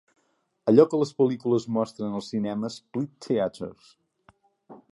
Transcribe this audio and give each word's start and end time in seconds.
Allò 0.71 0.85
que 0.93 0.99
les 1.01 1.11
pel·lícules 1.19 1.67
mostren 1.75 2.17
als 2.19 2.31
cinemes 2.35 2.79
Plitt 2.97 3.13
Theatres. 3.27 3.93